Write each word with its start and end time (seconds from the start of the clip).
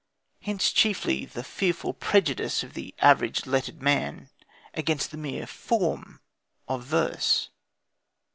Hence 0.41 0.71
chiefly 0.71 1.25
the 1.25 1.43
fearful 1.43 1.93
prejudice 1.93 2.63
of 2.63 2.73
the 2.73 2.95
average 3.01 3.45
lettered 3.45 3.83
man 3.83 4.31
against 4.73 5.11
the 5.11 5.15
mere 5.17 5.45
form 5.45 6.21
of 6.67 6.85
verse. 6.85 7.51